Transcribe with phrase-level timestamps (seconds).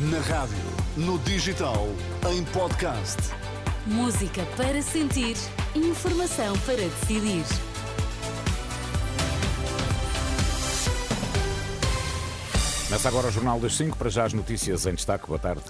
[0.00, 0.56] Na rádio,
[0.96, 1.88] no digital,
[2.30, 3.16] em podcast.
[3.84, 5.36] Música para sentir,
[5.74, 7.42] informação para decidir.
[12.86, 15.26] Começa agora o Jornal das 5 para já as notícias em destaque.
[15.26, 15.62] Boa tarde.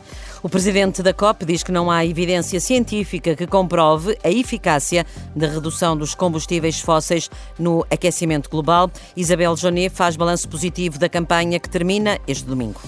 [0.42, 5.46] O presidente da COP diz que não há evidência científica que comprove a eficácia da
[5.46, 8.90] redução dos combustíveis fósseis no aquecimento global.
[9.16, 12.82] Isabel Jonet faz balanço positivo da campanha que termina este domingo.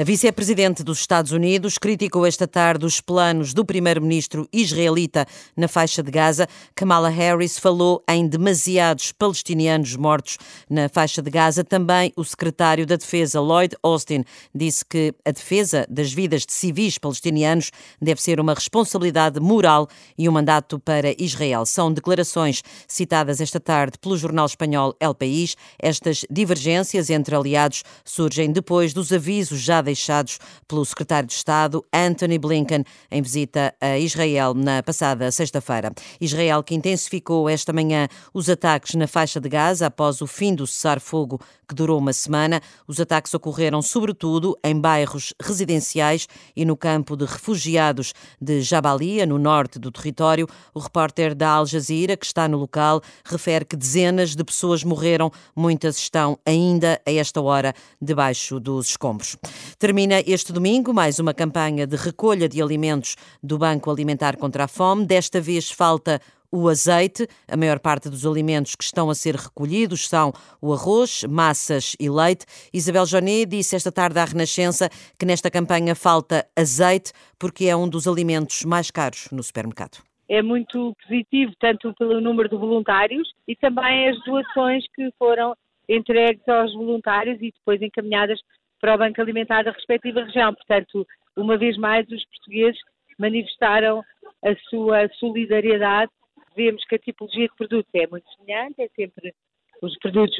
[0.00, 5.26] A vice-presidente dos Estados Unidos criticou esta tarde os planos do primeiro-ministro israelita
[5.56, 6.46] na faixa de Gaza.
[6.72, 10.38] Kamala Harris falou em demasiados palestinianos mortos
[10.70, 11.64] na faixa de Gaza.
[11.64, 14.22] Também o secretário da Defesa, Lloyd Austin,
[14.54, 20.28] disse que a defesa das vidas de civis palestinianos deve ser uma responsabilidade moral e
[20.28, 21.66] um mandato para Israel.
[21.66, 25.56] São declarações citadas esta tarde pelo jornal espanhol El País.
[25.76, 32.38] Estas divergências entre aliados surgem depois dos avisos já deixados pelo secretário de Estado Anthony
[32.38, 35.92] Blinken em visita a Israel na passada sexta-feira.
[36.20, 40.66] Israel que intensificou esta manhã os ataques na faixa de Gaza após o fim do
[40.66, 42.60] cessar-fogo que durou uma semana.
[42.86, 49.38] Os ataques ocorreram sobretudo em bairros residenciais e no campo de refugiados de Jabalia, no
[49.38, 50.46] norte do território.
[50.74, 55.30] O repórter da Al Jazeera, que está no local, refere que dezenas de pessoas morreram,
[55.54, 59.36] muitas estão ainda a esta hora debaixo dos escombros.
[59.80, 64.68] Termina este domingo mais uma campanha de recolha de alimentos do Banco Alimentar contra a
[64.68, 65.06] Fome.
[65.06, 67.28] Desta vez falta o azeite.
[67.46, 72.10] A maior parte dos alimentos que estão a ser recolhidos são o arroz, massas e
[72.10, 72.44] leite.
[72.74, 77.88] Isabel Jonet disse esta tarde à Renascença que nesta campanha falta azeite porque é um
[77.88, 80.02] dos alimentos mais caros no supermercado.
[80.28, 85.54] É muito positivo, tanto pelo número de voluntários e também as doações que foram
[85.88, 88.40] entregues aos voluntários e depois encaminhadas
[88.80, 90.54] para o Banco Alimentar da respectiva região.
[90.54, 92.80] Portanto, uma vez mais, os portugueses
[93.18, 94.02] manifestaram
[94.44, 96.10] a sua solidariedade.
[96.56, 99.34] Vemos que a tipologia de produtos é muito semelhante, é sempre
[99.80, 100.36] os produtos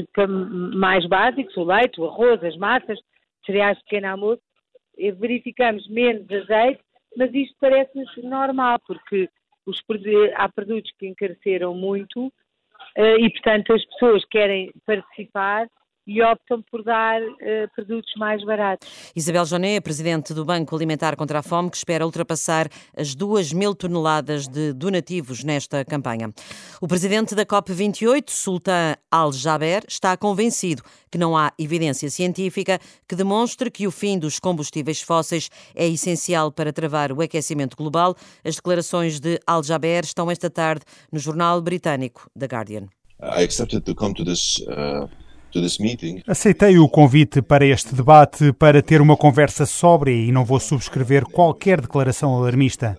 [0.75, 2.99] mais básicos, o leite, o arroz, as massas,
[3.47, 4.43] cereais de pequeno almoço.
[4.97, 6.81] Verificamos menos azeite,
[7.17, 9.29] mas isto parece-nos normal, porque
[9.65, 9.83] os,
[10.35, 12.33] há produtos que encareceram muito
[12.97, 15.69] eh, e, portanto, as pessoas querem participar
[16.09, 18.89] e optam por dar uh, produtos mais baratos.
[19.15, 23.75] Isabel Joné, presidente do Banco Alimentar contra a Fome, que espera ultrapassar as 2 mil
[23.75, 26.33] toneladas de donativos nesta campanha.
[26.81, 33.71] O presidente da COP28, Sultan Al-Jaber, está convencido que não há evidência científica que demonstre
[33.71, 38.17] que o fim dos combustíveis fósseis é essencial para travar o aquecimento global.
[38.43, 42.89] As declarações de Al-Jaber estão esta tarde no jornal britânico The Guardian.
[43.21, 45.07] I accepted to come to this uh...
[46.27, 51.25] Aceitei o convite para este debate para ter uma conversa sóbria e não vou subscrever
[51.25, 52.99] qualquer declaração alarmista.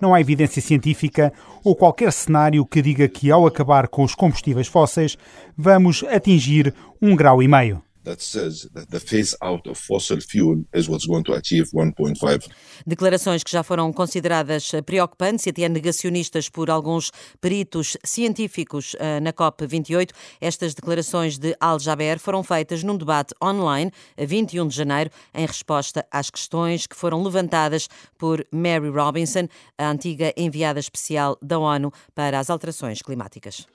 [0.00, 4.66] Não há evidência científica ou qualquer cenário que diga que, ao acabar com os combustíveis
[4.66, 5.18] fósseis,
[5.56, 10.64] vamos atingir um grau e meio that says that the phase out of fossil fuel
[10.74, 12.48] is what's going to achieve 1.5.
[12.86, 19.32] Declarações que já foram consideradas preocupantes e até negacionistas por alguns peritos científicos eh, na
[19.32, 20.10] COP28.
[20.40, 26.06] Estas declarações de Al-Jaber foram feitas num debate online a 21 de janeiro em resposta
[26.10, 27.88] às questões que foram levantadas
[28.18, 33.66] por Mary Robinson, a antiga enviada especial da ONU para as alterações climáticas.